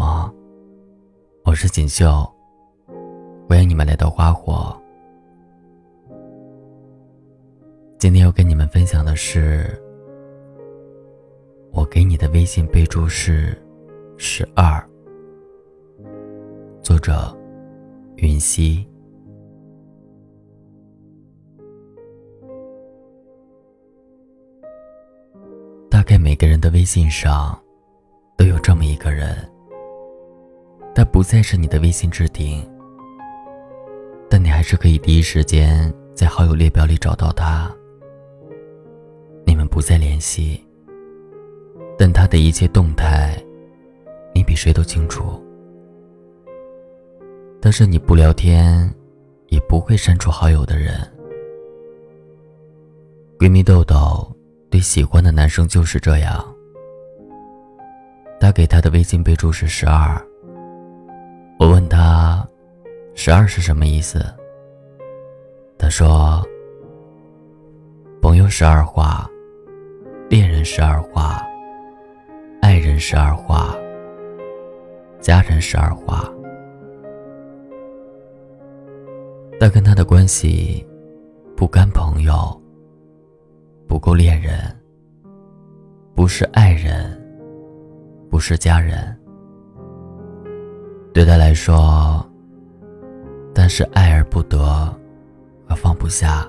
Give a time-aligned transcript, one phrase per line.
[0.00, 0.32] 吗？
[1.44, 2.26] 我是锦绣，
[3.46, 4.74] 欢迎你们来到花火。
[7.98, 9.78] 今天要跟你们分享的是，
[11.70, 13.54] 我给你的微信备注是
[14.16, 14.82] 十二，
[16.80, 17.36] 作者
[18.16, 18.88] 云溪。
[25.90, 27.54] 大概每个人的微信上。
[28.38, 29.36] 都有这么一个人，
[31.00, 32.62] 他不再是你的微信置顶，
[34.28, 37.74] 但你还是可以第一时间在好友列表里找到他。
[39.46, 40.62] 你们不再联系，
[41.96, 43.34] 但他的一切动态，
[44.34, 45.42] 你比谁都清楚。
[47.62, 48.94] 但是你不聊天，
[49.48, 51.00] 也不会删除好友的人。
[53.38, 54.30] 闺蜜豆豆
[54.68, 56.44] 对喜欢的男生就是这样。
[58.38, 60.22] 他给他的微信备注是十二。
[63.22, 64.24] 十二是什么意思？
[65.76, 66.42] 他说：
[68.22, 69.30] 朋友十二画，
[70.30, 71.46] 恋人十二画，
[72.62, 73.76] 爱人十二画，
[75.20, 76.32] 家人十二画。
[79.60, 80.82] 他跟他的关系
[81.54, 82.58] 不干朋友，
[83.86, 84.54] 不够恋人，
[86.14, 87.20] 不是爱人。
[88.30, 89.14] 不是家人，
[91.12, 92.26] 对他来说，
[93.54, 94.58] 但是爱而不得
[95.66, 96.48] 和放不下。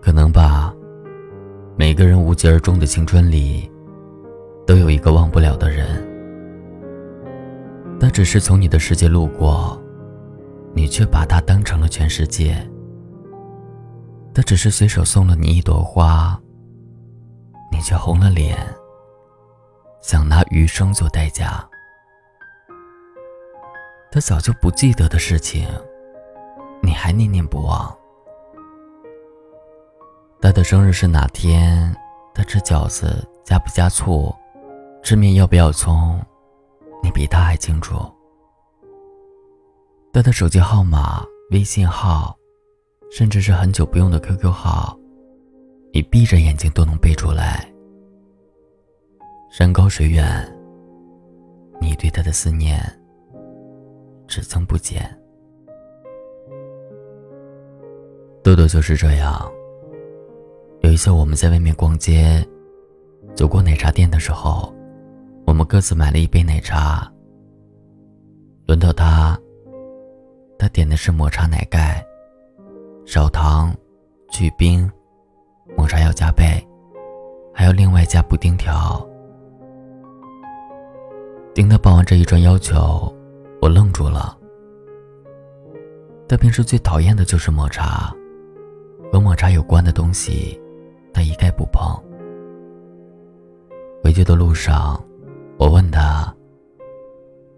[0.00, 0.74] 可能吧，
[1.76, 3.70] 每个人无疾而终的青春里，
[4.66, 5.86] 都有一个忘不了的人。
[8.00, 9.80] 他只是从你的世界路过，
[10.74, 12.56] 你却把他当成了全世界。
[14.32, 16.40] 他只是随手送了你一朵花。
[17.70, 18.56] 你却红了脸，
[20.00, 21.68] 想拿余生做代价。
[24.12, 25.68] 他早就不记得的事情，
[26.82, 27.96] 你还念念不忘。
[30.40, 31.94] 他的生日是哪天？
[32.34, 34.34] 他吃饺子加不加醋？
[35.02, 36.20] 吃面要不要葱？
[37.02, 37.96] 你比他还清楚。
[40.12, 42.36] 他的手机号码、微信号，
[43.12, 44.98] 甚至是很久不用的 QQ 号。
[45.92, 47.64] 你闭着眼睛都能背出来。
[49.50, 50.26] 山高水远，
[51.80, 52.80] 你对他的思念
[54.30, 55.04] 只增不减。
[58.44, 59.50] 豆豆就是这样。
[60.82, 62.46] 有一次我们在外面逛街，
[63.34, 64.72] 走过奶茶店的时候，
[65.46, 67.12] 我们各自买了一杯奶茶。
[68.66, 69.36] 轮到他，
[70.56, 72.02] 他点的是抹茶奶盖，
[73.04, 73.74] 少糖，
[74.30, 74.88] 去冰。
[75.76, 76.44] 抹茶要加倍，
[77.52, 79.06] 还要另外加布丁条。
[81.54, 83.12] 听他报完这一串要求，
[83.60, 84.36] 我愣住了。
[86.28, 88.14] 他平时最讨厌的就是抹茶，
[89.12, 90.60] 和抹茶有关的东西，
[91.12, 91.82] 他一概不碰。
[94.02, 95.02] 回去的路上，
[95.58, 96.34] 我问他：“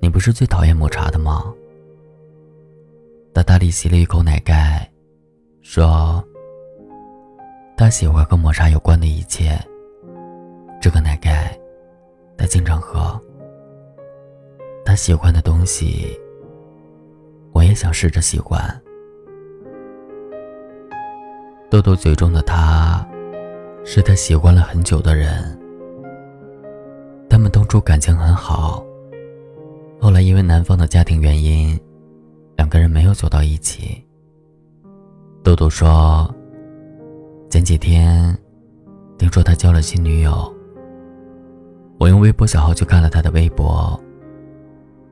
[0.00, 1.52] 你不是最讨厌抹茶的吗？”
[3.32, 4.90] 他大力吸了一口奶盖，
[5.60, 6.22] 说。
[7.78, 9.54] 他喜欢和抹茶有关的一切。
[10.80, 11.54] 这个奶盖，
[12.34, 13.20] 他经常喝。
[14.86, 16.16] 他喜欢的东西，
[17.52, 18.58] 我也想试着喜欢。
[21.68, 23.04] 豆豆嘴中的他，
[23.84, 25.58] 是他喜欢了很久的人。
[27.28, 28.86] 他们当初感情很好，
[30.00, 31.76] 后来因为男方的家庭原因，
[32.56, 34.00] 两个人没有走到一起。
[35.42, 36.32] 豆豆说。
[37.48, 38.36] 前几天，
[39.16, 40.52] 听说他交了新女友。
[41.98, 43.98] 我用微博小号去看了他的微博，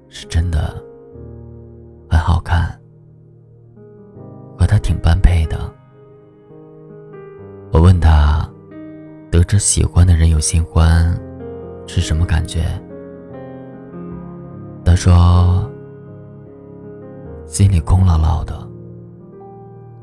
[0.09, 0.75] 是真的
[2.09, 2.69] 很好看，
[4.59, 5.59] 和他挺般配的。
[7.73, 8.49] 我问他，
[9.31, 11.13] 得知喜欢的人有新欢，
[11.87, 12.65] 是什么感觉？
[14.85, 15.69] 他说，
[17.47, 18.57] 心里空落落的，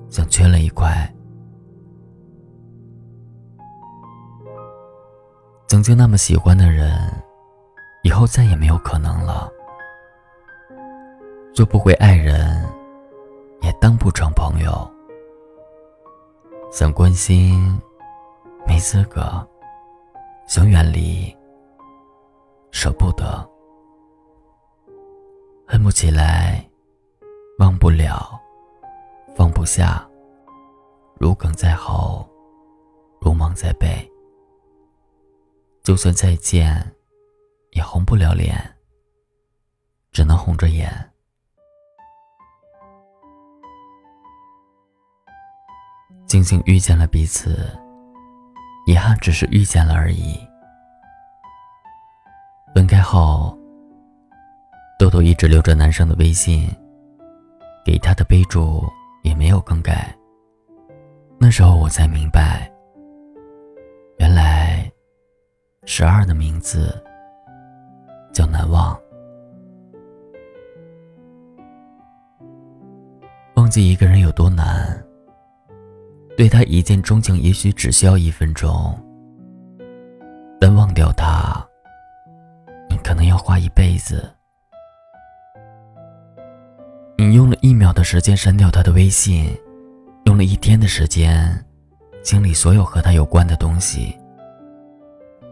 [0.09, 1.09] 像缺了一块。
[5.67, 6.91] 曾经那么喜欢的人，
[8.03, 9.49] 以后再也没有可能了。
[11.53, 12.65] 做不回爱人，
[13.61, 14.89] 也当不成朋友。
[16.71, 17.77] 想关心，
[18.65, 19.21] 没资格；
[20.47, 21.35] 想远离，
[22.71, 23.45] 舍不得。
[25.67, 26.65] 恨不起来，
[27.59, 28.39] 忘不了，
[29.35, 30.07] 放不下。
[31.19, 32.25] 如鲠在喉，
[33.19, 34.09] 如芒在背。
[35.83, 36.95] 就算再见，
[37.71, 38.55] 也红不了脸，
[40.13, 40.89] 只能红着眼。
[46.31, 47.69] 庆幸遇见了彼此，
[48.87, 50.39] 遗憾只是遇见了而已。
[52.73, 53.53] 分开后，
[54.97, 56.73] 豆豆一直留着男生的微信，
[57.83, 58.81] 给他的备注
[59.23, 60.15] 也没有更改。
[61.37, 62.71] 那时候我才明白，
[64.17, 64.89] 原来
[65.83, 66.97] 十二的名字
[68.31, 68.97] 叫难忘。
[73.55, 74.97] 忘记一个人有多难？
[76.41, 78.99] 对他一见钟情，也许只需要一分钟，
[80.59, 81.63] 但忘掉他，
[82.89, 84.27] 你可能要花一辈子。
[87.15, 89.55] 你用了一秒的时间删掉他的微信，
[90.25, 91.63] 用了一天的时间
[92.23, 94.17] 清理所有和他有关的东西，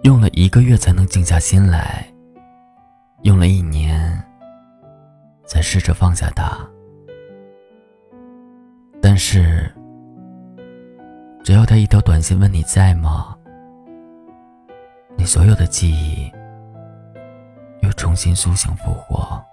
[0.02, 2.04] 用了一个月才能静下心来，
[3.22, 4.20] 用了一年
[5.46, 6.58] 才试着放下他，
[9.00, 9.72] 但是。
[11.50, 13.36] 只要他一条短信问你在吗，
[15.18, 16.32] 你所有的记忆
[17.82, 19.44] 又重新苏醒复活。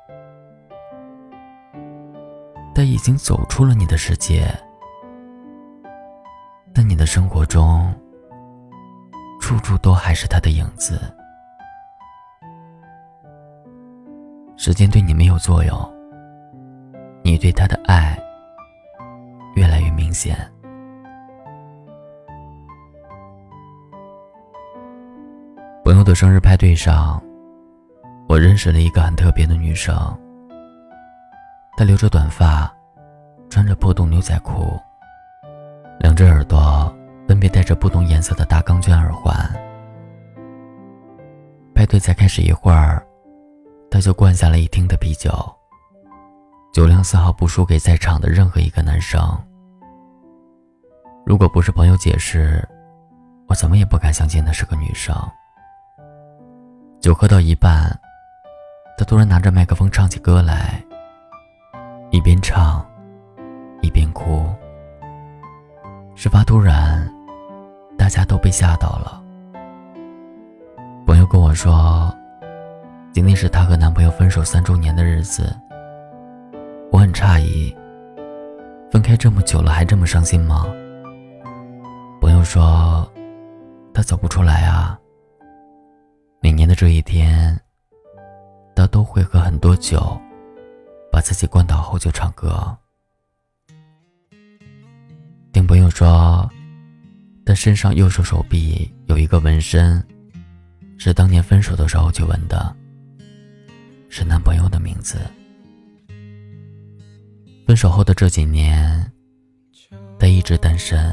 [2.75, 4.46] 他已经走出了你的世界，
[6.75, 7.90] 但你的生活中
[9.40, 11.00] 处处都还是他的影子。
[14.58, 15.94] 时间对你没有作用，
[17.25, 18.22] 你对他的爱
[19.54, 20.37] 越来越明显。
[26.06, 27.20] 的生日派对上，
[28.29, 29.93] 我认识了一个很特别的女生。
[31.76, 32.73] 她留着短发，
[33.50, 34.79] 穿着破洞牛仔裤，
[35.99, 39.35] 两只耳朵分别戴着不同颜色的大钢圈耳环。
[41.75, 43.05] 派对才开始一会儿，
[43.91, 45.32] 她就灌下了一听的啤酒，
[46.73, 49.20] 酒量丝毫不输给在场的任何一个男生。
[51.26, 52.64] 如果不是朋友解释，
[53.49, 55.12] 我怎么也不敢相信她是个女生。
[57.00, 57.88] 酒喝到一半，
[58.98, 60.82] 他突然拿着麦克风唱起歌来，
[62.10, 62.84] 一边唱，
[63.81, 64.44] 一边哭。
[66.16, 67.08] 事发突然，
[67.96, 69.22] 大家都被吓到了。
[71.06, 72.12] 朋友跟我说，
[73.12, 75.54] 今天是她和男朋友分手三周年的日子。
[76.90, 77.76] 我很诧异，
[78.90, 80.66] 分开这么久了还这么伤心吗？
[82.20, 83.08] 朋友说，
[83.94, 84.98] 他走不出来啊。
[86.46, 87.60] 每年的这一天，
[88.76, 90.16] 他都会喝很多酒，
[91.10, 92.72] 把自己灌倒后就唱歌。
[95.52, 96.48] 听朋友说，
[97.44, 100.00] 他身上右手手臂有一个纹身，
[100.96, 102.76] 是当年分手的时候就纹的，
[104.08, 105.19] 是男朋友的名字。
[107.66, 109.12] 分手后的这几年，
[110.16, 111.12] 他一直单身。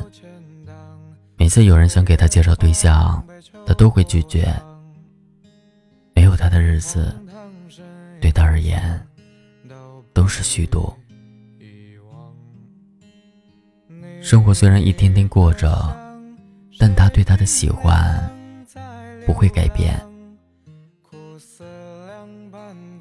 [1.37, 3.25] 每次有人想给他介绍对象，
[3.65, 4.47] 他都会拒绝。
[6.23, 7.13] 没有他的日子，
[8.21, 8.97] 对他而言
[10.13, 10.93] 都是虚度。
[14.21, 15.69] 生活虽然一天天过着，
[16.79, 18.17] 但他对他的喜欢
[19.25, 19.99] 不会改变。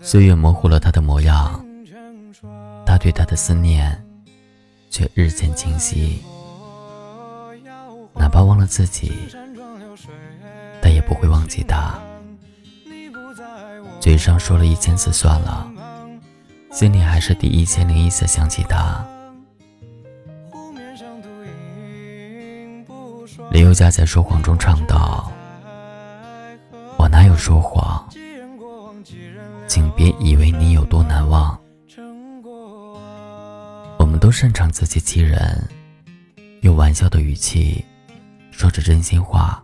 [0.01, 1.65] 岁月模糊了他的模样，
[2.85, 4.05] 他对他的思念
[4.91, 6.21] 却日渐清晰。
[8.17, 9.13] 哪怕忘了自己，
[10.83, 12.03] 他也不会忘记他。
[14.03, 15.71] 嘴上说了一千次算了，
[16.73, 19.07] 心里还是第一千零一次想起他。
[23.53, 25.31] 林宥嘉在《说谎》中唱道
[26.99, 28.05] ：“我哪有说谎，
[29.69, 31.57] 请别以为你有多难忘。”
[34.01, 35.63] 我们都擅长自欺欺人，
[36.63, 37.85] 用玩笑的语气
[38.51, 39.63] 说着真心话，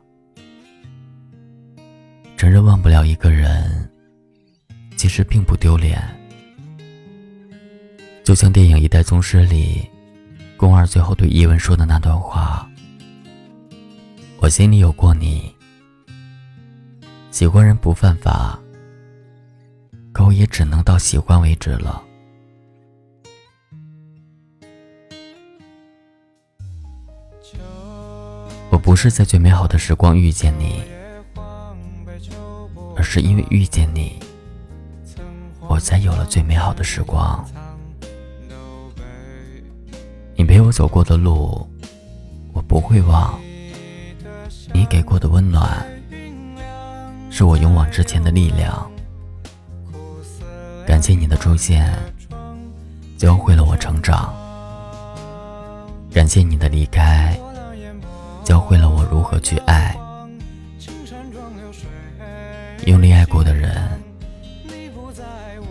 [2.36, 3.90] 承认忘不了一个人。
[4.98, 6.02] 其实并不丢脸，
[8.24, 9.88] 就像电影《一代宗师》里，
[10.56, 12.68] 宫二最后对伊文说的那段话
[14.42, 15.54] ：“我心里有过你，
[17.30, 18.58] 喜欢人不犯法，
[20.12, 22.02] 可我也只能到喜欢为止了。”
[28.68, 30.82] 我不是在最美好的时光遇见你，
[32.96, 34.18] 而是因为遇见你。
[35.78, 37.48] 我才有了最美好的时光。
[40.34, 41.64] 你陪我走过的路，
[42.52, 43.38] 我不会忘；
[44.74, 45.86] 你给过的温暖，
[47.30, 48.90] 是我勇往直前的力量。
[50.84, 51.96] 感谢你的出现，
[53.16, 54.34] 教会了我成长。
[56.12, 57.38] 感谢你的离开，
[58.42, 59.96] 教会了我如何去爱。
[62.84, 63.88] 用力爱过的人，